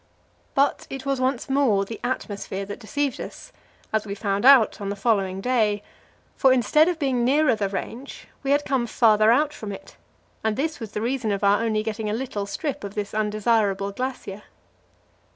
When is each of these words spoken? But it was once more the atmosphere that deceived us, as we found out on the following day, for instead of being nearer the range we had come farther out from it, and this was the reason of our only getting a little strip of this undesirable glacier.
But 0.55 0.87
it 0.89 1.05
was 1.05 1.21
once 1.21 1.47
more 1.47 1.85
the 1.85 1.99
atmosphere 2.03 2.65
that 2.65 2.79
deceived 2.79 3.21
us, 3.21 3.51
as 3.93 4.03
we 4.03 4.15
found 4.15 4.45
out 4.45 4.81
on 4.81 4.89
the 4.89 4.95
following 4.95 5.41
day, 5.41 5.83
for 6.35 6.51
instead 6.51 6.87
of 6.87 6.97
being 6.97 7.23
nearer 7.23 7.53
the 7.55 7.69
range 7.69 8.27
we 8.41 8.49
had 8.49 8.65
come 8.65 8.87
farther 8.87 9.31
out 9.31 9.53
from 9.53 9.71
it, 9.71 9.97
and 10.43 10.55
this 10.57 10.79
was 10.79 10.93
the 10.93 11.01
reason 11.01 11.31
of 11.31 11.43
our 11.43 11.61
only 11.61 11.83
getting 11.83 12.09
a 12.09 12.13
little 12.13 12.47
strip 12.47 12.83
of 12.83 12.95
this 12.95 13.13
undesirable 13.13 13.91
glacier. 13.91 14.41